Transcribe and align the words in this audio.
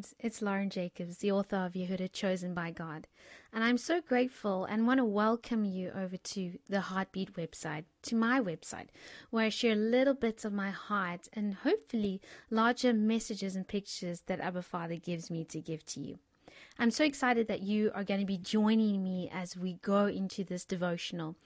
friends. 0.00 0.14
It's 0.18 0.40
Lauren 0.40 0.70
Jacobs, 0.70 1.18
the 1.18 1.32
author 1.32 1.56
of 1.56 1.74
Yehuda 1.74 2.12
Chosen 2.12 2.54
by 2.54 2.70
God. 2.70 3.06
And 3.52 3.62
I'm 3.62 3.76
so 3.76 4.00
grateful 4.00 4.64
and 4.64 4.86
want 4.86 4.98
to 4.98 5.04
welcome 5.04 5.64
you 5.64 5.90
over 5.94 6.16
to 6.16 6.58
the 6.68 6.80
Heartbeat 6.80 7.34
website, 7.34 7.84
to 8.04 8.14
my 8.14 8.40
website, 8.40 8.88
where 9.30 9.44
I 9.44 9.50
share 9.50 9.74
little 9.74 10.14
bits 10.14 10.44
of 10.44 10.52
my 10.52 10.70
heart 10.70 11.28
and 11.34 11.54
hopefully 11.54 12.20
larger 12.50 12.94
messages 12.94 13.56
and 13.56 13.68
pictures 13.68 14.22
that 14.26 14.40
Abba 14.40 14.62
Father 14.62 14.96
gives 14.96 15.30
me 15.30 15.44
to 15.44 15.60
give 15.60 15.84
to 15.86 16.00
you. 16.00 16.18
I'm 16.78 16.90
so 16.90 17.04
excited 17.04 17.46
that 17.48 17.62
you 17.62 17.90
are 17.94 18.04
going 18.04 18.20
to 18.20 18.26
be 18.26 18.38
joining 18.38 19.02
me 19.04 19.30
as 19.32 19.56
we 19.56 19.74
go 19.82 20.06
into 20.06 20.44
this 20.44 20.64
devotional. 20.64 21.36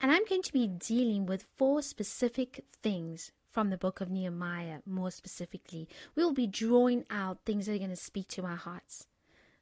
And 0.00 0.10
I'm 0.10 0.24
going 0.24 0.42
to 0.42 0.52
be 0.52 0.66
dealing 0.66 1.26
with 1.26 1.46
four 1.56 1.82
specific 1.82 2.64
things 2.82 3.32
from 3.50 3.70
the 3.70 3.78
book 3.78 4.00
of 4.00 4.10
Nehemiah, 4.10 4.80
more 4.86 5.10
specifically. 5.10 5.88
We 6.14 6.24
will 6.24 6.32
be 6.32 6.46
drawing 6.46 7.04
out 7.10 7.38
things 7.44 7.66
that 7.66 7.74
are 7.74 7.78
going 7.78 7.90
to 7.90 7.96
speak 7.96 8.28
to 8.28 8.44
our 8.44 8.56
hearts. 8.56 9.06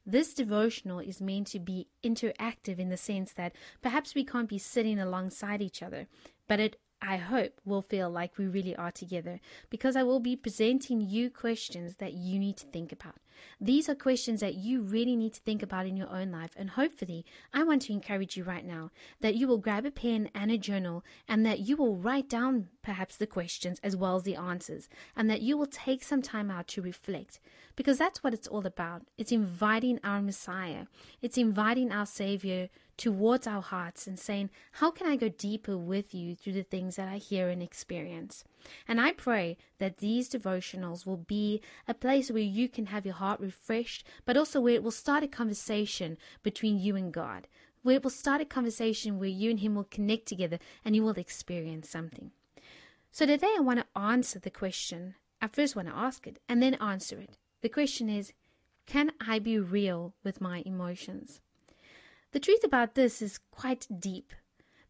This 0.04 0.34
devotional 0.34 1.00
is 1.00 1.20
meant 1.20 1.48
to 1.48 1.58
be 1.58 1.88
interactive 2.04 2.78
in 2.78 2.90
the 2.90 2.96
sense 2.96 3.32
that 3.32 3.54
perhaps 3.82 4.14
we 4.14 4.24
can't 4.24 4.48
be 4.48 4.58
sitting 4.58 5.00
alongside 5.00 5.60
each 5.60 5.82
other, 5.82 6.06
but 6.46 6.60
it 6.60 6.76
I 7.00 7.16
hope 7.16 7.60
will 7.64 7.82
feel 7.82 8.10
like 8.10 8.38
we 8.38 8.46
really 8.46 8.74
are 8.74 8.90
together 8.90 9.40
because 9.70 9.96
I 9.96 10.02
will 10.02 10.20
be 10.20 10.34
presenting 10.34 11.00
you 11.00 11.30
questions 11.30 11.96
that 11.96 12.14
you 12.14 12.38
need 12.38 12.56
to 12.58 12.66
think 12.66 12.90
about. 12.90 13.16
These 13.60 13.88
are 13.88 13.94
questions 13.94 14.40
that 14.40 14.54
you 14.54 14.80
really 14.80 15.14
need 15.14 15.34
to 15.34 15.40
think 15.40 15.62
about 15.62 15.86
in 15.86 15.96
your 15.96 16.10
own 16.10 16.30
life, 16.30 16.52
and 16.56 16.70
hopefully, 16.70 17.24
I 17.52 17.64
want 17.64 17.82
to 17.82 17.92
encourage 17.92 18.36
you 18.36 18.44
right 18.44 18.64
now 18.64 18.90
that 19.20 19.34
you 19.34 19.46
will 19.46 19.58
grab 19.58 19.84
a 19.84 19.90
pen 19.90 20.30
and 20.34 20.50
a 20.50 20.58
journal 20.58 21.04
and 21.28 21.44
that 21.44 21.60
you 21.60 21.76
will 21.76 21.96
write 21.96 22.28
down 22.28 22.68
perhaps 22.82 23.16
the 23.16 23.26
questions 23.26 23.78
as 23.82 23.94
well 23.94 24.16
as 24.16 24.22
the 24.22 24.36
answers, 24.36 24.88
and 25.14 25.28
that 25.28 25.42
you 25.42 25.56
will 25.58 25.66
take 25.66 26.02
some 26.02 26.22
time 26.22 26.50
out 26.50 26.66
to 26.68 26.82
reflect 26.82 27.40
because 27.76 27.98
that's 27.98 28.24
what 28.24 28.32
it's 28.32 28.48
all 28.48 28.66
about. 28.66 29.02
It's 29.18 29.32
inviting 29.32 30.00
our 30.02 30.22
Messiah, 30.22 30.86
it's 31.20 31.36
inviting 31.36 31.92
our 31.92 32.06
Savior 32.06 32.68
towards 32.96 33.46
our 33.46 33.62
hearts 33.62 34.06
and 34.06 34.18
saying, 34.18 34.50
How 34.72 34.90
can 34.90 35.06
I 35.06 35.16
go 35.16 35.28
deeper 35.28 35.76
with 35.76 36.14
you 36.14 36.34
through 36.34 36.54
the 36.54 36.62
things 36.62 36.96
that 36.96 37.08
I 37.08 37.18
hear 37.18 37.48
and 37.48 37.62
experience? 37.62 38.44
And 38.88 39.00
I 39.00 39.12
pray 39.12 39.56
that 39.78 39.98
these 39.98 40.28
devotionals 40.28 41.06
will 41.06 41.16
be 41.16 41.60
a 41.86 41.94
place 41.94 42.30
where 42.30 42.42
you 42.42 42.68
can 42.68 42.86
have 42.86 43.04
your 43.04 43.14
heart 43.14 43.40
refreshed, 43.40 44.06
but 44.24 44.36
also 44.36 44.60
where 44.60 44.74
it 44.74 44.82
will 44.82 44.90
start 44.90 45.22
a 45.22 45.28
conversation 45.28 46.16
between 46.42 46.78
you 46.78 46.96
and 46.96 47.12
God, 47.12 47.48
where 47.82 47.96
it 47.96 48.02
will 48.02 48.10
start 48.10 48.40
a 48.40 48.46
conversation 48.46 49.18
where 49.18 49.28
you 49.28 49.50
and 49.50 49.60
Him 49.60 49.74
will 49.74 49.84
connect 49.84 50.26
together 50.26 50.58
and 50.84 50.96
you 50.96 51.02
will 51.02 51.12
experience 51.12 51.88
something. 51.88 52.30
So 53.12 53.26
today 53.26 53.54
I 53.56 53.60
want 53.60 53.80
to 53.80 53.98
answer 53.98 54.38
the 54.38 54.50
question. 54.50 55.14
I 55.40 55.48
first 55.48 55.76
want 55.76 55.88
to 55.88 55.94
ask 55.94 56.26
it 56.26 56.38
and 56.48 56.62
then 56.62 56.74
answer 56.74 57.18
it. 57.18 57.36
The 57.62 57.68
question 57.68 58.08
is, 58.08 58.32
can 58.86 59.12
I 59.20 59.38
be 59.38 59.58
real 59.58 60.14
with 60.22 60.40
my 60.40 60.62
emotions? 60.64 61.40
The 62.36 62.40
truth 62.40 62.64
about 62.64 62.96
this 62.96 63.22
is 63.22 63.40
quite 63.50 63.86
deep 63.98 64.34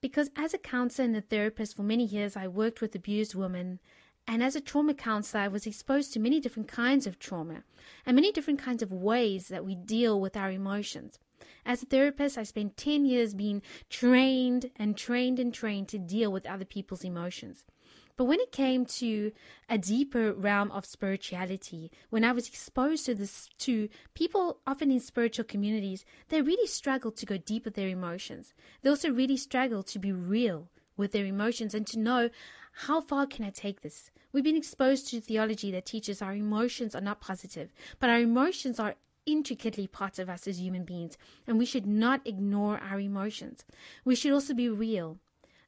because 0.00 0.30
as 0.34 0.52
a 0.52 0.58
counselor 0.58 1.04
and 1.04 1.16
a 1.16 1.20
therapist 1.20 1.76
for 1.76 1.84
many 1.84 2.04
years, 2.04 2.36
I 2.36 2.48
worked 2.48 2.80
with 2.80 2.96
abused 2.96 3.36
women. 3.36 3.78
And 4.26 4.42
as 4.42 4.56
a 4.56 4.60
trauma 4.60 4.94
counselor, 4.94 5.44
I 5.44 5.46
was 5.46 5.64
exposed 5.64 6.12
to 6.12 6.18
many 6.18 6.40
different 6.40 6.66
kinds 6.66 7.06
of 7.06 7.20
trauma 7.20 7.62
and 8.04 8.16
many 8.16 8.32
different 8.32 8.58
kinds 8.58 8.82
of 8.82 8.90
ways 8.90 9.46
that 9.46 9.64
we 9.64 9.76
deal 9.76 10.20
with 10.20 10.36
our 10.36 10.50
emotions. 10.50 11.20
As 11.64 11.84
a 11.84 11.86
therapist, 11.86 12.36
I 12.36 12.42
spent 12.42 12.76
10 12.76 13.04
years 13.04 13.32
being 13.32 13.62
trained 13.88 14.72
and 14.74 14.96
trained 14.96 15.38
and 15.38 15.54
trained 15.54 15.86
to 15.90 16.00
deal 16.00 16.32
with 16.32 16.46
other 16.46 16.64
people's 16.64 17.04
emotions. 17.04 17.62
But 18.16 18.24
when 18.24 18.40
it 18.40 18.50
came 18.50 18.86
to 18.86 19.32
a 19.68 19.76
deeper 19.76 20.32
realm 20.32 20.70
of 20.72 20.86
spirituality, 20.86 21.90
when 22.08 22.24
I 22.24 22.32
was 22.32 22.48
exposed 22.48 23.04
to 23.06 23.14
this, 23.14 23.48
to 23.58 23.88
people 24.14 24.60
often 24.66 24.90
in 24.90 25.00
spiritual 25.00 25.44
communities, 25.44 26.04
they 26.28 26.40
really 26.40 26.66
struggle 26.66 27.12
to 27.12 27.26
go 27.26 27.36
deep 27.36 27.66
with 27.66 27.74
their 27.74 27.88
emotions. 27.88 28.54
They 28.82 28.90
also 28.90 29.10
really 29.10 29.36
struggle 29.36 29.82
to 29.82 29.98
be 29.98 30.12
real 30.12 30.68
with 30.96 31.12
their 31.12 31.26
emotions 31.26 31.74
and 31.74 31.86
to 31.88 31.98
know 31.98 32.30
how 32.80 33.00
far 33.00 33.26
can 33.26 33.44
I 33.44 33.50
take 33.50 33.82
this? 33.82 34.10
We've 34.32 34.44
been 34.44 34.56
exposed 34.56 35.08
to 35.08 35.20
theology 35.20 35.70
that 35.70 35.86
teaches 35.86 36.20
our 36.20 36.34
emotions 36.34 36.94
are 36.94 37.00
not 37.00 37.20
positive, 37.20 37.72
but 37.98 38.10
our 38.10 38.18
emotions 38.18 38.78
are 38.78 38.96
intricately 39.26 39.86
part 39.86 40.18
of 40.18 40.30
us 40.30 40.46
as 40.46 40.60
human 40.60 40.84
beings, 40.84 41.18
and 41.46 41.58
we 41.58 41.64
should 41.64 41.86
not 41.86 42.26
ignore 42.26 42.78
our 42.78 43.00
emotions. 43.00 43.64
We 44.04 44.14
should 44.14 44.32
also 44.32 44.54
be 44.54 44.68
real. 44.68 45.18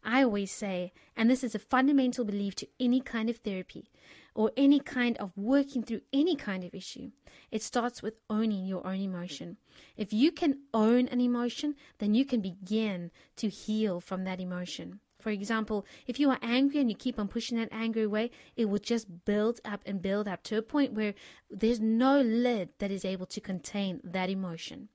I 0.05 0.23
always 0.23 0.51
say, 0.51 0.93
and 1.17 1.31
this 1.31 1.45
is 1.45 1.55
a 1.55 1.59
fundamental 1.59 2.25
belief 2.25 2.55
to 2.57 2.69
any 2.79 3.01
kind 3.01 3.29
of 3.29 3.39
therapy 3.39 3.91
or 4.35 4.53
any 4.57 4.79
kind 4.79 5.17
of 5.19 5.37
working 5.37 5.83
through 5.83 6.03
any 6.13 6.37
kind 6.37 6.63
of 6.63 6.75
issue, 6.75 7.11
it 7.51 7.63
starts 7.63 8.03
with 8.03 8.15
owning 8.31 8.67
your 8.67 8.87
own 8.87 9.01
emotion. 9.01 9.57
If 9.97 10.13
you 10.13 10.31
can 10.31 10.61
own 10.73 11.09
an 11.09 11.21
emotion, 11.21 11.75
then 11.99 12.15
you 12.15 12.25
can 12.25 12.41
begin 12.41 13.11
to 13.37 13.49
heal 13.49 14.01
from 14.01 14.25
that 14.25 14.41
emotion. 14.41 15.01
For 15.19 15.31
example, 15.31 15.85
if 16.07 16.21
you 16.21 16.31
are 16.31 16.39
angry 16.41 16.81
and 16.81 16.89
you 16.89 16.97
keep 16.97 17.19
on 17.19 17.27
pushing 17.27 17.59
that 17.59 17.69
anger 17.73 18.05
away, 18.05 18.31
it 18.57 18.67
will 18.67 18.79
just 18.79 19.25
build 19.25 19.61
up 19.65 19.83
and 19.85 20.01
build 20.01 20.29
up 20.29 20.45
to 20.45 20.57
a 20.57 20.63
point 20.63 20.93
where 20.93 21.15
there's 21.51 21.81
no 21.81 22.21
lid 22.21 22.69
that 22.79 22.93
is 22.93 23.05
able 23.05 23.27
to 23.27 23.41
contain 23.41 24.01
that 24.05 24.31
emotion. 24.31 24.89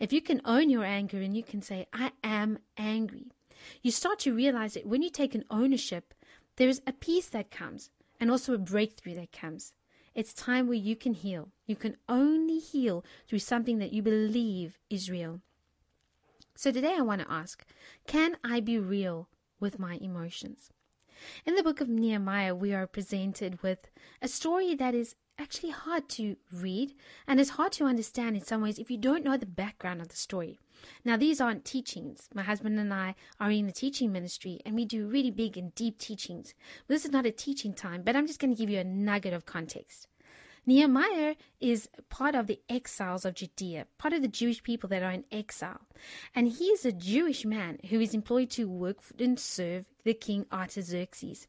If 0.00 0.12
you 0.12 0.22
can 0.22 0.40
own 0.46 0.70
your 0.70 0.84
anger 0.84 1.20
and 1.20 1.36
you 1.36 1.42
can 1.42 1.60
say, 1.60 1.86
I 1.92 2.12
am 2.24 2.58
angry, 2.78 3.32
you 3.82 3.90
start 3.90 4.18
to 4.20 4.34
realize 4.34 4.74
that 4.74 4.86
when 4.86 5.02
you 5.02 5.10
take 5.10 5.34
an 5.34 5.44
ownership, 5.50 6.14
there 6.56 6.68
is 6.68 6.82
a 6.86 6.92
peace 6.92 7.28
that 7.28 7.50
comes 7.50 7.90
and 8.20 8.30
also 8.30 8.54
a 8.54 8.58
breakthrough 8.58 9.14
that 9.14 9.32
comes. 9.32 9.72
It's 10.14 10.34
time 10.34 10.66
where 10.66 10.76
you 10.76 10.96
can 10.96 11.14
heal. 11.14 11.50
You 11.66 11.76
can 11.76 11.96
only 12.08 12.58
heal 12.58 13.04
through 13.28 13.38
something 13.38 13.78
that 13.78 13.92
you 13.92 14.02
believe 14.02 14.78
is 14.90 15.10
real. 15.10 15.40
So 16.56 16.72
today 16.72 16.96
I 16.98 17.02
want 17.02 17.20
to 17.20 17.32
ask 17.32 17.64
can 18.06 18.36
I 18.42 18.60
be 18.60 18.78
real 18.78 19.28
with 19.60 19.78
my 19.78 19.94
emotions? 20.00 20.72
In 21.46 21.54
the 21.54 21.62
book 21.62 21.80
of 21.80 21.88
Nehemiah, 21.88 22.54
we 22.54 22.72
are 22.74 22.86
presented 22.86 23.62
with 23.62 23.90
a 24.20 24.28
story 24.28 24.74
that 24.74 24.94
is 24.94 25.14
actually 25.38 25.70
hard 25.70 26.08
to 26.08 26.36
read 26.52 26.94
and 27.26 27.40
it's 27.40 27.50
hard 27.50 27.72
to 27.72 27.84
understand 27.84 28.36
in 28.36 28.42
some 28.42 28.60
ways 28.60 28.78
if 28.78 28.90
you 28.90 28.98
don't 28.98 29.24
know 29.24 29.36
the 29.36 29.46
background 29.46 30.00
of 30.00 30.08
the 30.08 30.16
story. 30.16 30.58
Now, 31.04 31.16
these 31.16 31.40
aren't 31.40 31.64
teachings. 31.64 32.28
My 32.34 32.42
husband 32.42 32.78
and 32.78 32.92
I 32.92 33.14
are 33.40 33.50
in 33.50 33.66
the 33.66 33.72
teaching 33.72 34.12
ministry 34.12 34.60
and 34.64 34.74
we 34.74 34.84
do 34.84 35.06
really 35.06 35.30
big 35.30 35.56
and 35.56 35.74
deep 35.74 35.98
teachings. 35.98 36.54
This 36.86 37.04
is 37.04 37.10
not 37.10 37.26
a 37.26 37.30
teaching 37.30 37.72
time, 37.72 38.02
but 38.02 38.16
I'm 38.16 38.26
just 38.26 38.40
going 38.40 38.54
to 38.54 38.58
give 38.58 38.70
you 38.70 38.78
a 38.78 38.84
nugget 38.84 39.32
of 39.32 39.46
context. 39.46 40.08
Nehemiah 40.66 41.36
is 41.60 41.88
part 42.10 42.34
of 42.34 42.46
the 42.46 42.60
exiles 42.68 43.24
of 43.24 43.34
Judea, 43.34 43.86
part 43.96 44.12
of 44.12 44.20
the 44.20 44.28
Jewish 44.28 44.62
people 44.62 44.88
that 44.90 45.02
are 45.02 45.10
in 45.10 45.24
exile. 45.32 45.80
And 46.34 46.46
he 46.46 46.66
is 46.66 46.84
a 46.84 46.92
Jewish 46.92 47.46
man 47.46 47.78
who 47.88 48.00
is 48.00 48.12
employed 48.12 48.50
to 48.50 48.68
work 48.68 48.98
and 49.18 49.40
serve 49.40 49.86
the 50.04 50.12
king 50.12 50.44
Artaxerxes. 50.52 51.46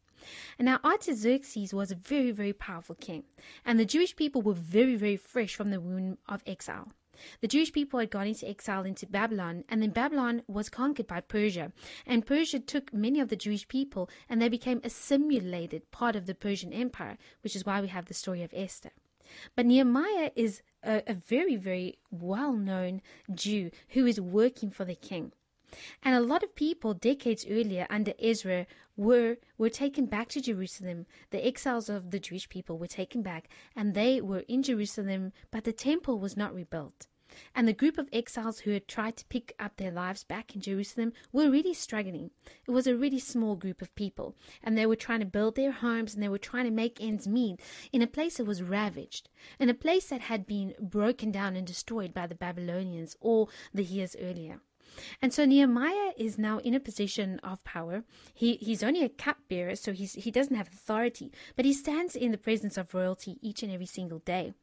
And 0.58 0.66
now 0.66 0.80
Artaxerxes 0.84 1.74
was 1.74 1.92
a 1.92 1.96
very, 1.96 2.32
very 2.32 2.54
powerful 2.54 2.96
king, 2.96 3.24
and 3.66 3.80
the 3.80 3.86
Jewish 3.86 4.16
people 4.16 4.42
were 4.42 4.54
very, 4.54 4.96
very 4.96 5.18
fresh 5.18 5.56
from 5.56 5.70
the 5.72 5.80
womb 5.80 6.18
of 6.28 6.44
exile. 6.46 6.94
The 7.42 7.48
Jewish 7.48 7.74
people 7.74 8.00
had 8.00 8.12
gone 8.12 8.28
into 8.28 8.48
exile 8.48 8.86
into 8.86 9.06
Babylon, 9.06 9.64
and 9.68 9.82
then 9.82 9.90
Babylon 9.90 10.42
was 10.48 10.70
conquered 10.70 11.08
by 11.08 11.22
Persia. 11.22 11.72
And 12.06 12.26
Persia 12.26 12.60
took 12.60 12.94
many 12.94 13.20
of 13.20 13.30
the 13.30 13.36
Jewish 13.36 13.68
people, 13.68 14.10
and 14.30 14.42
they 14.42 14.50
became 14.50 14.82
assimilated 14.84 15.92
part 15.92 16.16
of 16.16 16.26
the 16.26 16.36
Persian 16.36 16.72
Empire, 16.72 17.18
which 17.42 17.56
is 17.56 17.66
why 17.66 17.82
we 17.82 17.90
have 17.90 18.06
the 18.06 18.14
story 18.14 18.42
of 18.44 18.54
Esther. 18.54 18.92
But 19.56 19.66
Nehemiah 19.66 20.32
is 20.36 20.62
a, 20.84 21.04
a 21.08 21.14
very, 21.14 21.56
very 21.56 22.00
well 22.10 22.54
known 22.54 23.02
Jew 23.34 23.72
who 23.90 24.06
is 24.06 24.20
working 24.20 24.72
for 24.72 24.86
the 24.86 24.96
king. 24.96 25.34
And 26.04 26.16
a 26.16 26.20
lot 26.20 26.44
of 26.44 26.56
people 26.56 26.94
decades 26.94 27.46
earlier 27.50 27.88
under 27.90 28.14
Ezra 28.20 28.68
were 28.96 29.38
were 29.58 29.70
taken 29.70 30.06
back 30.06 30.30
to 30.30 30.42
Jerusalem. 30.42 31.06
The 31.30 31.46
exiles 31.46 31.90
of 31.90 32.12
the 32.12 32.20
Jewish 32.20 32.50
people 32.50 32.78
were 32.78 32.88
taken 32.88 33.22
back 33.22 33.50
and 33.76 33.94
they 33.94 34.22
were 34.22 34.44
in 34.48 34.64
Jerusalem, 34.64 35.32
but 35.52 35.64
the 35.64 35.74
temple 35.74 36.20
was 36.20 36.36
not 36.36 36.54
rebuilt. 36.54 37.08
And 37.54 37.68
the 37.68 37.74
group 37.74 38.00
of 38.00 38.10
exiles 38.12 38.62
who 38.62 38.72
had 38.72 38.88
tried 38.88 39.16
to 39.18 39.26
pick 39.26 39.54
up 39.60 39.78
their 39.78 39.92
lives 39.92 40.24
back 40.24 40.56
in 40.56 40.62
Jerusalem 40.62 41.14
were 41.32 41.50
really 41.50 41.76
struggling. 41.76 42.32
It 42.68 42.72
was 42.72 42.88
a 42.88 42.96
really 42.96 43.20
small 43.20 43.56
group 43.56 43.84
of 43.84 43.94
people, 43.94 44.36
and 44.64 44.76
they 44.76 44.88
were 44.88 44.96
trying 44.96 45.20
to 45.20 45.28
build 45.28 45.56
their 45.56 45.72
homes 45.72 46.16
and 46.16 46.24
they 46.24 46.30
were 46.30 46.40
trying 46.40 46.66
to 46.66 46.72
make 46.72 47.00
ends 47.00 47.28
meet 47.28 47.62
in 47.94 48.02
a 48.02 48.08
place 48.08 48.38
that 48.38 48.46
was 48.46 48.64
ravaged, 48.64 49.30
in 49.60 49.70
a 49.70 49.76
place 49.76 50.10
that 50.10 50.22
had 50.22 50.48
been 50.48 50.74
broken 50.80 51.32
down 51.32 51.56
and 51.56 51.68
destroyed 51.68 52.14
by 52.16 52.26
the 52.26 52.34
Babylonians 52.34 53.16
all 53.22 53.50
the 53.74 53.84
years 53.84 54.16
earlier. 54.20 54.60
And 55.22 55.34
so 55.34 55.46
Nehemiah 55.46 56.14
is 56.18 56.38
now 56.38 56.60
in 56.60 56.74
a 56.74 56.80
position 56.80 57.40
of 57.44 57.64
power. 57.64 58.04
He 58.34 58.56
he's 58.56 58.84
only 58.84 59.04
a 59.04 59.10
cupbearer, 59.10 59.76
so 59.76 59.92
he's 59.94 60.14
he 60.14 60.32
doesn't 60.32 60.56
have 60.56 60.68
authority, 60.68 61.32
but 61.56 61.66
he 61.66 61.74
stands 61.74 62.16
in 62.16 62.32
the 62.32 62.38
presence 62.38 62.78
of 62.78 62.94
royalty 62.94 63.38
each 63.42 63.64
and 63.64 63.72
every 63.72 63.86
single 63.86 64.20
day. 64.20 64.54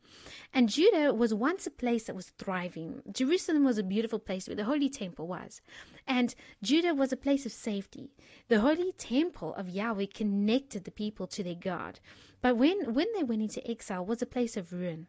And 0.52 0.68
Judah 0.68 1.12
was 1.12 1.34
once 1.34 1.66
a 1.66 1.70
place 1.70 2.04
that 2.04 2.16
was 2.16 2.30
thriving. 2.38 3.02
Jerusalem 3.12 3.64
was 3.64 3.78
a 3.78 3.82
beautiful 3.82 4.18
place 4.18 4.46
where 4.46 4.56
the 4.56 4.64
holy 4.64 4.88
temple 4.88 5.26
was. 5.26 5.60
And 6.06 6.34
Judah 6.62 6.94
was 6.94 7.12
a 7.12 7.16
place 7.16 7.46
of 7.46 7.52
safety. 7.52 8.10
The 8.48 8.60
holy 8.60 8.92
temple 8.92 9.54
of 9.54 9.68
Yahweh 9.68 10.06
connected 10.14 10.84
the 10.84 10.90
people 10.90 11.26
to 11.28 11.42
their 11.42 11.54
God. 11.54 12.00
But 12.40 12.56
when, 12.56 12.94
when 12.94 13.06
they 13.14 13.24
went 13.24 13.42
into 13.42 13.68
exile 13.68 14.04
was 14.04 14.22
a 14.22 14.26
place 14.26 14.56
of 14.56 14.72
ruin. 14.72 15.08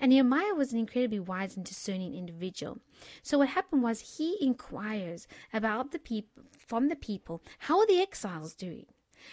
And 0.00 0.10
Nehemiah 0.10 0.54
was 0.54 0.72
an 0.72 0.78
incredibly 0.78 1.20
wise 1.20 1.56
and 1.56 1.64
discerning 1.64 2.14
individual. 2.14 2.78
So 3.22 3.38
what 3.38 3.48
happened 3.48 3.82
was 3.82 4.18
he 4.18 4.36
inquires 4.40 5.26
about 5.52 5.92
the 5.92 5.98
people 5.98 6.44
from 6.66 6.88
the 6.88 6.96
people, 6.96 7.42
how 7.60 7.78
are 7.78 7.86
the 7.86 8.00
exiles 8.00 8.54
doing? 8.54 8.86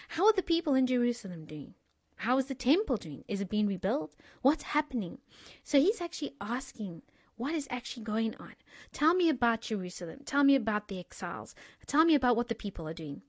How 0.10 0.26
are 0.26 0.34
the 0.34 0.44
people 0.44 0.76
in 0.76 0.88
Jerusalem 0.88 1.46
doing? 1.46 1.74
How 2.18 2.38
is 2.38 2.48
the 2.48 2.56
temple 2.56 2.98
doing? 2.98 3.24
Is 3.28 3.40
it 3.40 3.50
being 3.50 3.68
rebuilt? 3.68 4.14
What's 4.42 4.64
happening? 4.64 5.20
So 5.64 5.80
he's 5.80 6.02
actually 6.02 6.36
asking 6.42 7.02
what 7.40 7.56
is 7.56 7.70
actually 7.72 8.04
going 8.04 8.36
on? 8.38 8.56
Tell 8.92 9.14
me 9.14 9.30
about 9.30 9.62
Jerusalem. 9.62 10.20
Tell 10.26 10.44
me 10.44 10.56
about 10.56 10.90
the 10.90 11.00
exiles. 11.00 11.56
Tell 11.88 12.04
me 12.04 12.14
about 12.14 12.36
what 12.36 12.50
the 12.50 12.54
people 12.56 12.86
are 12.86 12.94
doing. 12.94 13.22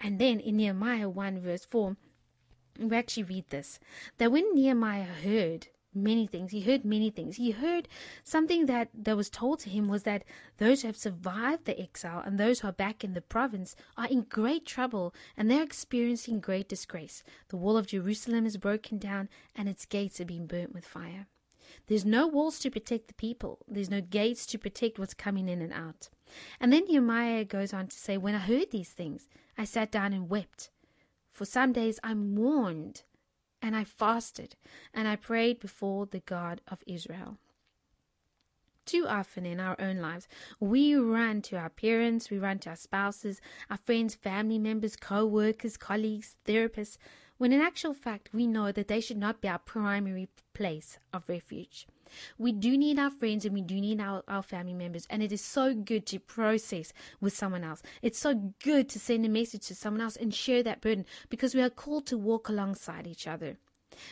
And 0.00 0.18
then 0.18 0.40
in 0.40 0.56
Nehemiah 0.56 1.10
1, 1.10 1.40
verse 1.40 1.66
4, 1.66 1.94
we 2.78 2.96
actually 2.96 3.24
read 3.24 3.50
this 3.50 3.78
that 4.16 4.32
when 4.32 4.54
Nehemiah 4.54 5.04
heard 5.04 5.68
many 5.94 6.26
things, 6.26 6.52
he 6.52 6.62
heard 6.62 6.84
many 6.84 7.10
things. 7.10 7.36
He 7.36 7.52
heard 7.52 7.88
something 8.22 8.66
that, 8.66 8.88
that 8.94 9.16
was 9.16 9.30
told 9.30 9.60
to 9.60 9.70
him 9.70 9.88
was 9.88 10.02
that 10.04 10.24
those 10.58 10.82
who 10.82 10.88
have 10.88 10.96
survived 10.96 11.64
the 11.64 11.80
exile 11.80 12.22
and 12.24 12.38
those 12.38 12.60
who 12.60 12.68
are 12.68 12.72
back 12.72 13.04
in 13.04 13.14
the 13.14 13.20
province 13.20 13.76
are 13.96 14.08
in 14.08 14.22
great 14.22 14.66
trouble 14.66 15.14
and 15.36 15.50
they're 15.50 15.62
experiencing 15.62 16.40
great 16.40 16.68
disgrace. 16.68 17.22
The 17.48 17.56
wall 17.56 17.76
of 17.76 17.86
Jerusalem 17.86 18.46
is 18.46 18.56
broken 18.56 18.98
down 18.98 19.28
and 19.54 19.68
its 19.68 19.86
gates 19.86 20.20
are 20.20 20.24
being 20.24 20.46
burnt 20.46 20.72
with 20.74 20.86
fire. 20.86 21.26
There's 21.86 22.04
no 22.04 22.26
walls 22.26 22.58
to 22.60 22.70
protect 22.70 23.08
the 23.08 23.14
people. 23.14 23.58
There's 23.68 23.90
no 23.90 24.00
gates 24.00 24.46
to 24.46 24.58
protect 24.58 24.98
what's 24.98 25.14
coming 25.14 25.48
in 25.48 25.60
and 25.60 25.72
out. 25.72 26.08
And 26.60 26.72
then 26.72 26.84
Nehemiah 26.86 27.44
goes 27.44 27.72
on 27.72 27.88
to 27.88 27.96
say, 27.96 28.16
When 28.16 28.34
I 28.34 28.38
heard 28.38 28.70
these 28.70 28.90
things, 28.90 29.28
I 29.58 29.64
sat 29.64 29.90
down 29.90 30.12
and 30.12 30.28
wept. 30.28 30.70
For 31.30 31.44
some 31.44 31.72
days 31.72 31.98
I 32.02 32.14
mourned 32.14 33.02
and 33.64 33.74
I 33.74 33.82
fasted 33.82 34.56
and 34.92 35.08
I 35.08 35.16
prayed 35.16 35.58
before 35.58 36.04
the 36.04 36.20
God 36.20 36.60
of 36.68 36.82
Israel. 36.86 37.38
Too 38.84 39.06
often 39.08 39.46
in 39.46 39.58
our 39.58 39.74
own 39.80 39.96
lives, 39.96 40.28
we 40.60 40.94
run 40.94 41.40
to 41.42 41.56
our 41.56 41.70
parents, 41.70 42.28
we 42.28 42.38
run 42.38 42.58
to 42.60 42.70
our 42.70 42.76
spouses, 42.76 43.40
our 43.70 43.78
friends, 43.78 44.14
family 44.14 44.58
members, 44.58 44.96
co 44.96 45.24
workers, 45.24 45.78
colleagues, 45.78 46.36
therapists 46.46 46.98
when 47.38 47.52
in 47.52 47.60
actual 47.60 47.94
fact 47.94 48.30
we 48.32 48.46
know 48.46 48.72
that 48.72 48.88
they 48.88 49.00
should 49.00 49.16
not 49.16 49.40
be 49.40 49.48
our 49.48 49.58
primary 49.58 50.28
place 50.52 50.98
of 51.12 51.28
refuge. 51.28 51.86
We 52.38 52.52
do 52.52 52.76
need 52.76 52.98
our 52.98 53.10
friends 53.10 53.44
and 53.44 53.54
we 53.54 53.62
do 53.62 53.80
need 53.80 54.00
our, 54.00 54.22
our 54.28 54.42
family 54.42 54.74
members, 54.74 55.06
and 55.10 55.22
it 55.22 55.32
is 55.32 55.40
so 55.40 55.74
good 55.74 56.06
to 56.06 56.18
process 56.20 56.92
with 57.20 57.36
someone 57.36 57.64
else. 57.64 57.82
It's 58.02 58.18
so 58.18 58.52
good 58.62 58.88
to 58.90 58.98
send 58.98 59.26
a 59.26 59.28
message 59.28 59.66
to 59.66 59.74
someone 59.74 60.00
else 60.00 60.16
and 60.16 60.32
share 60.32 60.62
that 60.62 60.80
burden 60.80 61.06
because 61.28 61.54
we 61.54 61.62
are 61.62 61.70
called 61.70 62.06
to 62.06 62.18
walk 62.18 62.48
alongside 62.48 63.06
each 63.06 63.26
other. 63.26 63.56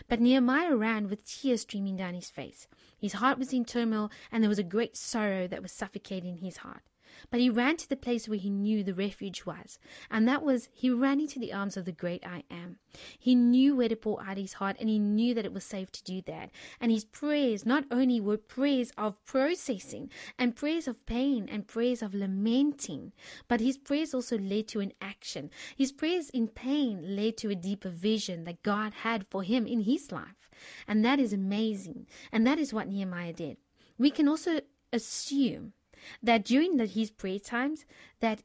But 0.08 0.20
Nehemiah 0.20 0.76
ran 0.76 1.08
with 1.08 1.24
tears 1.24 1.62
streaming 1.62 1.96
down 1.96 2.14
his 2.14 2.30
face. 2.30 2.68
His 2.98 3.14
heart 3.14 3.38
was 3.38 3.52
in 3.52 3.64
turmoil, 3.64 4.10
and 4.30 4.42
there 4.42 4.48
was 4.48 4.58
a 4.58 4.64
great 4.64 4.96
sorrow 4.96 5.48
that 5.48 5.62
was 5.62 5.72
suffocating 5.72 6.38
his 6.38 6.58
heart. 6.58 6.82
But 7.30 7.40
he 7.40 7.50
ran 7.50 7.76
to 7.78 7.88
the 7.88 7.96
place 7.96 8.28
where 8.28 8.38
he 8.38 8.50
knew 8.50 8.82
the 8.82 8.94
refuge 8.94 9.44
was, 9.44 9.78
and 10.10 10.26
that 10.28 10.42
was 10.42 10.68
he 10.72 10.90
ran 10.90 11.20
into 11.20 11.38
the 11.38 11.52
arms 11.52 11.76
of 11.76 11.84
the 11.84 11.92
great 11.92 12.26
I 12.26 12.44
am. 12.50 12.78
He 13.18 13.34
knew 13.34 13.76
where 13.76 13.88
to 13.88 13.96
pour 13.96 14.22
out 14.22 14.36
his 14.36 14.54
heart, 14.54 14.76
and 14.78 14.88
he 14.88 14.98
knew 14.98 15.34
that 15.34 15.44
it 15.44 15.52
was 15.52 15.64
safe 15.64 15.90
to 15.92 16.04
do 16.04 16.22
that. 16.26 16.50
And 16.80 16.90
his 16.90 17.04
prayers 17.04 17.64
not 17.64 17.84
only 17.90 18.20
were 18.20 18.36
prayers 18.36 18.92
of 18.98 19.22
processing 19.24 20.10
and 20.38 20.56
prayers 20.56 20.88
of 20.88 21.04
pain 21.06 21.48
and 21.50 21.66
prayers 21.66 22.02
of 22.02 22.14
lamenting, 22.14 23.12
but 23.48 23.60
his 23.60 23.78
prayers 23.78 24.14
also 24.14 24.38
led 24.38 24.68
to 24.68 24.80
an 24.80 24.92
action. 25.00 25.50
His 25.76 25.92
prayers 25.92 26.30
in 26.30 26.48
pain 26.48 27.16
led 27.16 27.36
to 27.38 27.50
a 27.50 27.54
deeper 27.54 27.88
vision 27.90 28.44
that 28.44 28.62
God 28.62 28.92
had 29.02 29.26
for 29.30 29.42
him 29.42 29.66
in 29.66 29.80
his 29.80 30.12
life. 30.12 30.50
And 30.86 31.04
that 31.04 31.18
is 31.18 31.32
amazing. 31.32 32.06
And 32.30 32.46
that 32.46 32.58
is 32.58 32.72
what 32.72 32.88
Nehemiah 32.88 33.32
did. 33.32 33.56
We 33.98 34.10
can 34.10 34.28
also 34.28 34.60
assume 34.92 35.72
that 36.22 36.44
during 36.44 36.76
the, 36.76 36.86
his 36.86 37.10
prayer 37.10 37.38
times, 37.38 37.84
that 38.20 38.42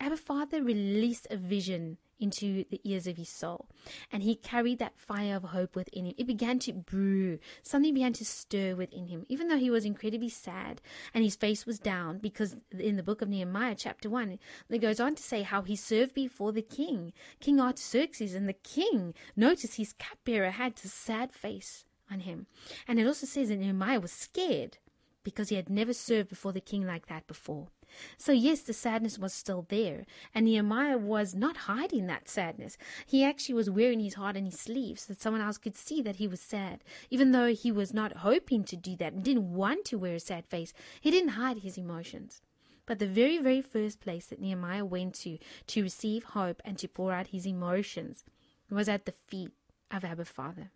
Abba 0.00 0.16
Father 0.16 0.62
released 0.62 1.26
a 1.30 1.36
vision 1.36 1.98
into 2.22 2.64
the 2.70 2.80
ears 2.84 3.06
of 3.06 3.16
his 3.16 3.28
soul. 3.28 3.68
And 4.10 4.22
he 4.22 4.36
carried 4.36 4.78
that 4.78 4.98
fire 4.98 5.36
of 5.36 5.42
hope 5.44 5.74
within 5.74 6.06
him. 6.06 6.14
It 6.16 6.26
began 6.26 6.58
to 6.60 6.72
brew. 6.72 7.38
Something 7.62 7.94
began 7.94 8.12
to 8.14 8.24
stir 8.24 8.74
within 8.76 9.08
him, 9.08 9.26
even 9.28 9.48
though 9.48 9.58
he 9.58 9.70
was 9.70 9.84
incredibly 9.84 10.28
sad 10.28 10.80
and 11.12 11.24
his 11.24 11.36
face 11.36 11.66
was 11.66 11.78
down, 11.78 12.18
because 12.18 12.56
in 12.78 12.96
the 12.96 13.02
book 13.02 13.22
of 13.22 13.28
Nehemiah, 13.28 13.74
chapter 13.76 14.08
1, 14.08 14.38
it 14.70 14.78
goes 14.78 15.00
on 15.00 15.16
to 15.16 15.22
say 15.22 15.42
how 15.42 15.62
he 15.62 15.76
served 15.76 16.14
before 16.14 16.52
the 16.52 16.62
king, 16.62 17.12
King 17.40 17.60
Artaxerxes, 17.60 18.34
and 18.34 18.48
the 18.48 18.52
king, 18.52 19.14
noticed 19.36 19.76
his 19.76 19.94
cupbearer 19.94 20.50
had 20.50 20.74
a 20.84 20.88
sad 20.88 21.32
face 21.32 21.84
on 22.10 22.20
him. 22.20 22.46
And 22.86 23.00
it 23.00 23.06
also 23.06 23.26
says 23.26 23.48
that 23.48 23.58
Nehemiah 23.58 24.00
was 24.00 24.12
scared 24.12 24.78
because 25.22 25.48
he 25.48 25.56
had 25.56 25.70
never 25.70 25.92
served 25.92 26.28
before 26.28 26.52
the 26.52 26.60
king 26.60 26.86
like 26.86 27.06
that 27.06 27.26
before. 27.26 27.68
So, 28.16 28.32
yes, 28.32 28.60
the 28.60 28.72
sadness 28.72 29.18
was 29.18 29.34
still 29.34 29.66
there, 29.68 30.06
and 30.34 30.46
Nehemiah 30.46 30.98
was 30.98 31.34
not 31.34 31.68
hiding 31.68 32.06
that 32.06 32.28
sadness. 32.28 32.78
He 33.06 33.24
actually 33.24 33.54
was 33.54 33.68
wearing 33.68 34.00
his 34.00 34.14
heart 34.14 34.36
on 34.36 34.46
his 34.46 34.58
sleeve 34.58 34.98
so 34.98 35.12
that 35.12 35.20
someone 35.20 35.42
else 35.42 35.58
could 35.58 35.76
see 35.76 36.00
that 36.02 36.16
he 36.16 36.26
was 36.26 36.40
sad. 36.40 36.84
Even 37.10 37.32
though 37.32 37.52
he 37.52 37.70
was 37.70 37.92
not 37.92 38.18
hoping 38.18 38.64
to 38.64 38.76
do 38.76 38.96
that 38.96 39.12
and 39.12 39.22
didn't 39.22 39.52
want 39.52 39.84
to 39.86 39.98
wear 39.98 40.14
a 40.14 40.20
sad 40.20 40.46
face, 40.46 40.72
he 41.00 41.10
didn't 41.10 41.30
hide 41.30 41.58
his 41.58 41.76
emotions. 41.76 42.40
But 42.86 42.98
the 42.98 43.06
very, 43.06 43.38
very 43.38 43.62
first 43.62 44.00
place 44.00 44.26
that 44.26 44.40
Nehemiah 44.40 44.84
went 44.84 45.14
to 45.16 45.38
to 45.68 45.82
receive 45.82 46.24
hope 46.24 46.60
and 46.64 46.78
to 46.78 46.88
pour 46.88 47.12
out 47.12 47.28
his 47.28 47.46
emotions 47.46 48.24
was 48.70 48.88
at 48.88 49.06
the 49.06 49.14
feet 49.28 49.50
of 49.90 50.04
Abba 50.04 50.24
Father. 50.24 50.70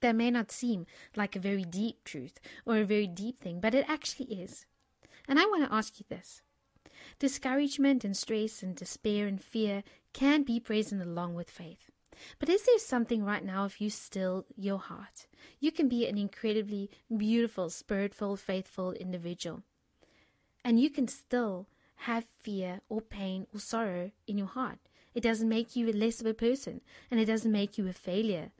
That 0.00 0.16
may 0.16 0.30
not 0.30 0.50
seem 0.50 0.86
like 1.14 1.36
a 1.36 1.40
very 1.40 1.64
deep 1.64 2.04
truth 2.04 2.40
or 2.64 2.78
a 2.78 2.84
very 2.84 3.06
deep 3.06 3.40
thing, 3.40 3.60
but 3.60 3.74
it 3.74 3.84
actually 3.88 4.26
is. 4.26 4.66
And 5.28 5.38
I 5.38 5.46
want 5.46 5.64
to 5.64 5.74
ask 5.74 5.98
you 6.00 6.06
this 6.08 6.42
discouragement 7.18 8.04
and 8.04 8.16
stress 8.16 8.62
and 8.62 8.74
despair 8.74 9.26
and 9.26 9.42
fear 9.42 9.82
can 10.12 10.42
be 10.42 10.58
present 10.58 11.02
along 11.02 11.34
with 11.34 11.50
faith. 11.50 11.90
But 12.38 12.48
is 12.48 12.64
there 12.64 12.78
something 12.78 13.24
right 13.24 13.44
now 13.44 13.64
if 13.64 13.80
you 13.80 13.90
still 13.90 14.44
your 14.56 14.78
heart? 14.78 15.26
You 15.58 15.72
can 15.72 15.88
be 15.88 16.06
an 16.06 16.18
incredibly 16.18 16.90
beautiful, 17.14 17.66
spiritful, 17.66 18.38
faithful 18.38 18.92
individual. 18.92 19.62
And 20.64 20.80
you 20.80 20.90
can 20.90 21.08
still 21.08 21.66
have 22.04 22.26
fear 22.40 22.80
or 22.88 23.00
pain 23.00 23.46
or 23.54 23.60
sorrow 23.60 24.10
in 24.26 24.38
your 24.38 24.46
heart. 24.46 24.78
It 25.14 25.22
doesn't 25.22 25.48
make 25.48 25.76
you 25.76 25.92
less 25.92 26.20
of 26.20 26.26
a 26.26 26.34
person 26.34 26.80
and 27.10 27.18
it 27.18 27.26
doesn't 27.26 27.52
make 27.52 27.78
you 27.78 27.88
a 27.88 27.92
failure. 27.92 28.50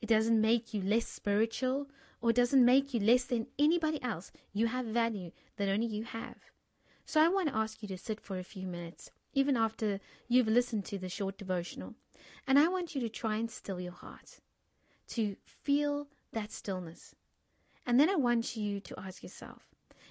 It 0.00 0.08
doesn't 0.08 0.40
make 0.40 0.72
you 0.72 0.82
less 0.82 1.06
spiritual 1.06 1.88
or 2.20 2.32
doesn't 2.32 2.64
make 2.64 2.94
you 2.94 3.00
less 3.00 3.24
than 3.24 3.46
anybody 3.58 4.02
else. 4.02 4.30
You 4.52 4.66
have 4.68 4.86
value 4.86 5.32
that 5.56 5.68
only 5.68 5.86
you 5.86 6.04
have. 6.04 6.36
So 7.04 7.20
I 7.22 7.28
want 7.28 7.48
to 7.48 7.56
ask 7.56 7.82
you 7.82 7.88
to 7.88 7.98
sit 7.98 8.20
for 8.20 8.38
a 8.38 8.44
few 8.44 8.66
minutes, 8.66 9.10
even 9.32 9.56
after 9.56 10.00
you've 10.28 10.48
listened 10.48 10.84
to 10.86 10.98
the 10.98 11.08
short 11.08 11.38
devotional. 11.38 11.94
And 12.46 12.58
I 12.58 12.68
want 12.68 12.94
you 12.94 13.00
to 13.00 13.08
try 13.08 13.36
and 13.36 13.50
still 13.50 13.80
your 13.80 13.92
heart, 13.92 14.40
to 15.08 15.36
feel 15.44 16.08
that 16.32 16.52
stillness. 16.52 17.14
And 17.86 17.98
then 17.98 18.10
I 18.10 18.16
want 18.16 18.56
you 18.56 18.80
to 18.80 19.00
ask 19.00 19.22
yourself 19.22 19.62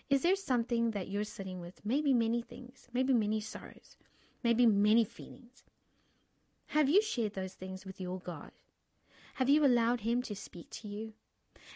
is 0.10 0.22
there 0.22 0.38
something 0.38 0.92
that 0.92 1.10
you're 1.10 1.26
sitting 1.26 1.60
with? 1.60 1.82
Maybe 1.84 2.14
many 2.14 2.42
things, 2.42 2.88
maybe 2.94 3.14
many 3.14 3.42
sorrows, 3.42 3.98
maybe 4.42 4.66
many 4.66 5.04
feelings. 5.04 5.64
Have 6.68 6.90
you 6.90 7.02
shared 7.02 7.34
those 7.34 7.54
things 7.54 7.86
with 7.86 8.00
your 8.00 8.20
God? 8.20 8.52
Have 9.38 9.50
you 9.50 9.64
allowed 9.64 10.02
Him 10.02 10.24
to 10.24 10.36
speak 10.36 10.72
to 10.72 10.88
you? 10.88 11.14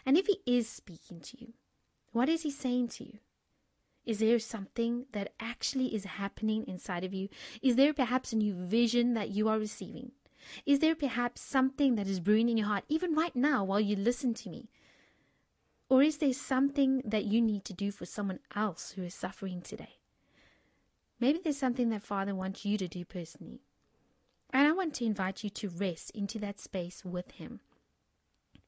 And 0.03 0.17
if 0.17 0.25
He 0.25 0.39
is 0.47 0.67
speaking 0.67 1.19
to 1.19 1.39
you, 1.39 1.53
what 2.11 2.27
is 2.27 2.41
He 2.41 2.49
saying 2.49 2.87
to 2.95 3.03
you? 3.03 3.19
Is 4.03 4.17
there 4.17 4.39
something 4.39 5.05
that 5.11 5.33
actually 5.39 5.93
is 5.93 6.05
happening 6.05 6.65
inside 6.67 7.03
of 7.03 7.13
you? 7.13 7.29
Is 7.61 7.75
there 7.75 7.93
perhaps 7.93 8.33
a 8.33 8.35
new 8.35 8.55
vision 8.55 9.13
that 9.13 9.29
you 9.29 9.47
are 9.47 9.59
receiving? 9.59 10.13
Is 10.65 10.79
there 10.79 10.95
perhaps 10.95 11.41
something 11.41 11.93
that 11.97 12.07
is 12.07 12.19
brewing 12.19 12.49
in 12.49 12.57
your 12.57 12.65
heart, 12.65 12.83
even 12.89 13.13
right 13.13 13.35
now 13.35 13.63
while 13.63 13.79
you 13.79 13.95
listen 13.95 14.33
to 14.33 14.49
me? 14.49 14.71
Or 15.87 16.01
is 16.01 16.17
there 16.17 16.33
something 16.33 17.03
that 17.05 17.25
you 17.25 17.43
need 17.43 17.63
to 17.65 17.73
do 17.73 17.91
for 17.91 18.07
someone 18.07 18.39
else 18.55 18.93
who 18.95 19.03
is 19.03 19.13
suffering 19.13 19.61
today? 19.61 19.99
Maybe 21.19 21.39
there's 21.43 21.59
something 21.59 21.89
that 21.89 22.01
Father 22.01 22.33
wants 22.33 22.65
you 22.65 22.79
to 22.79 22.87
do 22.87 23.05
personally. 23.05 23.61
And 24.53 24.67
I 24.67 24.71
want 24.73 24.93
to 24.95 25.05
invite 25.05 25.43
you 25.43 25.49
to 25.49 25.69
rest 25.69 26.11
into 26.11 26.37
that 26.39 26.59
space 26.59 27.05
with 27.05 27.31
Him, 27.31 27.61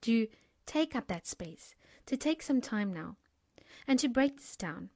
to 0.02 0.28
take 0.66 0.96
up 0.96 1.08
that 1.08 1.28
space, 1.28 1.76
to 2.06 2.16
take 2.16 2.42
some 2.42 2.62
time 2.62 2.94
now, 2.94 3.18
and 3.88 4.00
to 4.00 4.08
break 4.08 4.38
this 4.38 4.56
down. 4.56 4.90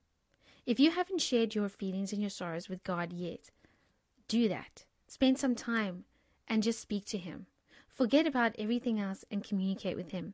If 0.66 0.80
you 0.80 0.92
haven't 0.92 1.22
shared 1.22 1.56
your 1.56 1.70
feelings 1.70 2.12
and 2.12 2.22
your 2.22 2.30
sorrows 2.30 2.70
with 2.70 2.84
God 2.84 3.14
yet, 3.14 3.52
do 4.28 4.48
that. 4.50 4.86
Spend 5.08 5.38
some 5.38 5.56
time 5.56 6.06
and 6.48 6.64
just 6.64 6.80
speak 6.80 7.06
to 7.06 7.18
Him. 7.18 7.48
Forget 7.88 8.28
about 8.28 8.56
everything 8.60 9.00
else 9.00 9.26
and 9.32 9.44
communicate 9.44 9.98
with 9.98 10.12
Him. 10.12 10.34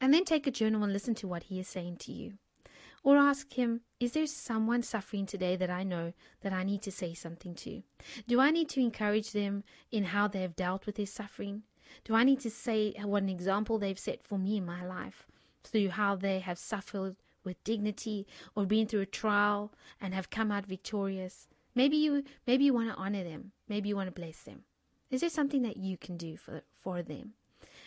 And 0.00 0.12
then 0.12 0.24
take 0.24 0.46
a 0.46 0.50
journal 0.50 0.82
and 0.82 0.92
listen 0.92 1.14
to 1.16 1.28
what 1.28 1.44
He 1.44 1.60
is 1.60 1.68
saying 1.68 1.96
to 2.00 2.12
you. 2.12 2.34
Or 3.04 3.16
ask 3.16 3.52
him, 3.54 3.80
Is 3.98 4.12
there 4.12 4.26
someone 4.26 4.82
suffering 4.82 5.26
today 5.26 5.56
that 5.56 5.70
I 5.70 5.82
know 5.82 6.12
that 6.42 6.52
I 6.52 6.62
need 6.62 6.82
to 6.82 6.92
say 6.92 7.14
something 7.14 7.54
to? 7.56 7.82
Do 8.28 8.40
I 8.40 8.50
need 8.50 8.68
to 8.70 8.80
encourage 8.80 9.32
them 9.32 9.64
in 9.90 10.04
how 10.04 10.28
they 10.28 10.42
have 10.42 10.54
dealt 10.54 10.86
with 10.86 10.96
their 10.96 11.06
suffering? 11.06 11.62
Do 12.04 12.14
I 12.14 12.24
need 12.24 12.40
to 12.40 12.50
say 12.50 12.94
what 13.02 13.22
an 13.22 13.28
example 13.28 13.78
they've 13.78 13.98
set 13.98 14.22
for 14.22 14.38
me 14.38 14.56
in 14.56 14.66
my 14.66 14.84
life 14.84 15.26
through 15.64 15.90
how 15.90 16.16
they 16.16 16.38
have 16.40 16.58
suffered 16.58 17.16
with 17.44 17.62
dignity 17.64 18.26
or 18.54 18.66
been 18.66 18.86
through 18.86 19.00
a 19.00 19.06
trial 19.06 19.72
and 20.00 20.14
have 20.14 20.30
come 20.30 20.52
out 20.52 20.66
victorious? 20.66 21.48
Maybe 21.74 21.96
you 21.96 22.24
maybe 22.46 22.64
you 22.64 22.74
want 22.74 22.90
to 22.90 22.96
honor 22.96 23.24
them. 23.24 23.52
Maybe 23.68 23.88
you 23.88 23.96
want 23.96 24.08
to 24.08 24.20
bless 24.20 24.42
them. 24.42 24.64
Is 25.10 25.20
there 25.20 25.30
something 25.30 25.62
that 25.62 25.76
you 25.76 25.96
can 25.96 26.16
do 26.16 26.36
for 26.36 26.62
for 26.80 27.02
them? 27.02 27.34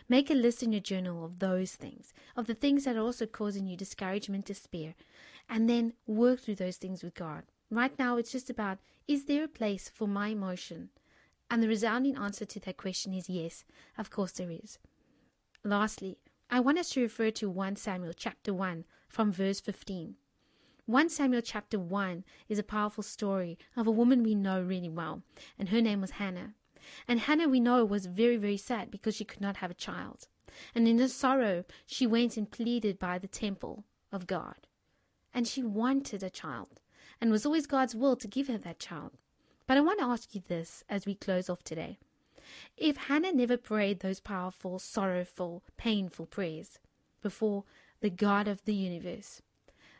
Make 0.08 0.30
a 0.30 0.36
list 0.36 0.62
in 0.62 0.72
your 0.72 0.82
journal 0.82 1.26
of 1.26 1.40
those 1.40 1.74
things, 1.74 2.14
of 2.36 2.46
the 2.48 2.54
things 2.54 2.86
that 2.86 2.96
are 2.96 3.02
also 3.02 3.26
causing 3.26 3.66
you 3.66 3.76
discouragement, 3.76 4.46
despair, 4.46 4.94
and 5.50 5.70
then 5.70 5.94
work 6.06 6.40
through 6.40 6.56
those 6.56 6.78
things 6.78 7.04
with 7.04 7.16
God. 7.16 7.44
Right 7.72 7.98
now, 7.98 8.18
it's 8.18 8.32
just 8.32 8.50
about 8.50 8.78
is 9.08 9.26
there 9.26 9.44
a 9.44 9.48
place 9.48 9.90
for 9.90 10.08
my 10.08 10.30
emotion? 10.30 10.90
And 11.50 11.62
the 11.62 11.68
resounding 11.68 12.18
answer 12.18 12.46
to 12.46 12.60
that 12.62 12.78
question 12.78 13.14
is 13.14 13.30
yes, 13.30 13.64
of 13.98 14.10
course 14.10 14.32
there 14.34 14.50
is. 14.50 14.80
Lastly, 15.64 16.18
I 16.50 16.60
want 16.60 16.78
us 16.78 16.90
to 16.92 17.02
refer 17.02 17.32
to 17.32 17.50
1 17.50 17.76
Samuel 17.76 18.14
chapter 18.14 18.54
1 18.54 18.86
from 19.08 19.32
verse 19.32 19.60
15. 19.60 20.16
1 20.86 21.10
Samuel 21.10 21.42
chapter 21.42 21.80
1 21.80 22.24
is 22.48 22.60
a 22.60 22.64
powerful 22.64 23.04
story 23.04 23.58
of 23.76 23.88
a 23.88 23.92
woman 23.92 24.22
we 24.22 24.36
know 24.36 24.62
really 24.62 24.90
well, 24.90 25.24
and 25.58 25.70
her 25.70 25.82
name 25.82 26.02
was 26.02 26.12
Hannah. 26.12 26.54
And 27.08 27.22
Hannah, 27.22 27.48
we 27.48 27.60
know, 27.60 27.86
was 27.86 28.06
very, 28.06 28.38
very 28.38 28.58
sad 28.58 28.92
because 28.92 29.16
she 29.16 29.26
could 29.26 29.42
not 29.42 29.58
have 29.58 29.72
a 29.72 29.76
child. 29.76 30.28
And 30.74 30.88
in 30.88 31.00
her 31.00 31.08
sorrow, 31.08 31.66
she 31.86 32.08
went 32.08 32.38
and 32.38 32.50
pleaded 32.50 33.00
by 33.00 33.18
the 33.20 33.28
temple 33.28 33.86
of 34.12 34.28
God. 34.28 34.68
And 35.34 35.48
she 35.48 35.64
wanted 35.64 36.24
a 36.24 36.30
child, 36.30 36.80
and 37.20 37.32
was 37.32 37.46
always 37.46 37.68
God's 37.68 37.96
will 37.96 38.16
to 38.16 38.28
give 38.28 38.48
her 38.48 38.58
that 38.60 38.80
child. 38.80 39.18
But 39.68 39.78
I 39.78 39.82
want 39.82 40.00
to 40.00 40.06
ask 40.06 40.34
you 40.34 40.42
this 40.48 40.84
as 40.88 41.06
we 41.06 41.16
close 41.16 41.50
off 41.50 41.64
today. 41.64 41.98
If 42.78 42.98
Hannah 42.98 43.34
never 43.34 43.58
prayed 43.58 44.00
those 44.00 44.20
powerful, 44.20 44.80
sorrowful, 44.80 45.64
painful 45.78 46.28
prayers 46.28 46.80
before 47.22 47.64
the 48.02 48.10
God 48.10 48.48
of 48.48 48.64
the 48.66 48.76
universe, 48.76 49.42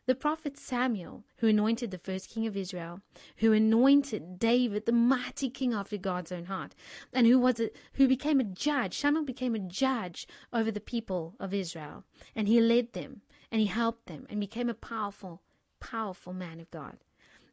the 0.08 0.16
prophet 0.16 0.58
Samuel, 0.58 1.24
who 1.38 1.48
anointed 1.48 1.92
the 1.92 1.98
first 1.98 2.30
king 2.30 2.46
of 2.46 2.56
Israel, 2.56 3.02
who 3.38 3.54
anointed 3.54 4.38
David, 4.38 4.86
the 4.86 4.92
mighty 4.92 5.50
king 5.50 5.74
after 5.74 5.98
God's 5.98 6.32
own 6.32 6.46
heart, 6.46 6.76
and 7.12 7.26
who 7.26 7.40
was 7.40 7.60
a, 7.60 7.72
who 7.94 8.08
became 8.08 8.40
a 8.40 8.44
judge. 8.44 8.98
Samuel 8.98 9.24
became 9.24 9.56
a 9.56 9.60
judge 9.60 10.28
over 10.54 10.72
the 10.72 10.80
people 10.80 11.36
of 11.40 11.54
Israel, 11.54 12.04
and 12.36 12.48
he 12.48 12.62
led 12.62 12.94
them 12.94 13.22
and 13.52 13.62
he 13.62 13.68
helped 13.68 14.08
them 14.08 14.26
and 14.30 14.40
became 14.40 14.70
a 14.70 14.74
powerful, 14.74 15.42
powerful 15.80 16.34
man 16.34 16.60
of 16.60 16.70
God. 16.72 16.98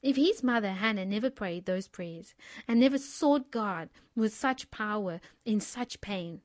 If 0.02 0.16
his 0.16 0.42
mother 0.42 0.72
Hannah 0.72 1.06
never 1.06 1.30
prayed 1.30 1.64
those 1.64 1.86
prayers 1.86 2.34
and 2.66 2.80
never 2.80 2.98
sought 2.98 3.50
God 3.50 3.88
with 4.16 4.34
such 4.34 4.70
power 4.70 5.20
in 5.44 5.60
such 5.60 6.00
pain, 6.00 6.40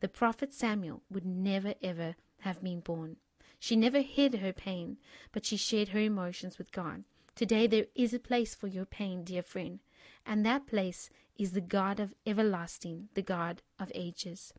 the 0.00 0.08
prophet 0.08 0.52
Samuel 0.52 1.02
would 1.10 1.24
never 1.24 1.74
ever 1.82 2.16
have 2.40 2.62
been 2.62 2.80
born. 2.80 3.16
She 3.58 3.76
never 3.76 4.00
hid 4.00 4.36
her 4.36 4.52
pain, 4.52 4.98
but 5.32 5.44
she 5.44 5.56
shared 5.56 5.88
her 5.88 5.98
emotions 5.98 6.58
with 6.58 6.72
God. 6.72 7.04
Today 7.34 7.66
there 7.66 7.86
is 7.94 8.14
a 8.14 8.18
place 8.18 8.54
for 8.54 8.66
your 8.66 8.84
pain, 8.84 9.24
dear 9.24 9.42
friend, 9.42 9.80
and 10.24 10.44
that 10.44 10.66
place 10.66 11.10
is 11.36 11.52
the 11.52 11.60
God 11.60 12.00
of 12.00 12.14
everlasting, 12.26 13.08
the 13.14 13.22
God 13.22 13.62
of 13.78 13.92
ages. 13.94 14.52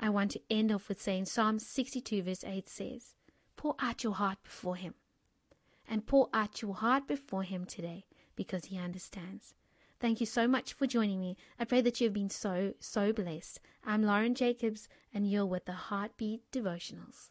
I 0.00 0.10
want 0.10 0.32
to 0.32 0.40
end 0.50 0.70
off 0.70 0.88
with 0.88 1.00
saying 1.00 1.26
Psalm 1.26 1.58
62, 1.58 2.22
verse 2.22 2.44
8 2.44 2.68
says, 2.68 3.14
Pour 3.56 3.74
out 3.80 4.04
your 4.04 4.14
heart 4.14 4.38
before 4.42 4.76
Him, 4.76 4.94
and 5.88 6.06
pour 6.06 6.28
out 6.32 6.62
your 6.62 6.74
heart 6.74 7.08
before 7.08 7.42
Him 7.42 7.64
today 7.64 8.04
because 8.36 8.66
He 8.66 8.78
understands. 8.78 9.54
Thank 10.00 10.20
you 10.20 10.26
so 10.26 10.46
much 10.46 10.72
for 10.72 10.86
joining 10.86 11.20
me. 11.20 11.36
I 11.58 11.64
pray 11.64 11.80
that 11.80 12.00
you 12.00 12.06
have 12.06 12.14
been 12.14 12.30
so, 12.30 12.74
so 12.78 13.12
blessed. 13.12 13.58
I'm 13.84 14.04
Lauren 14.04 14.36
Jacobs, 14.36 14.88
and 15.12 15.28
you're 15.28 15.46
with 15.46 15.64
the 15.64 15.72
Heartbeat 15.72 16.42
Devotionals. 16.52 17.30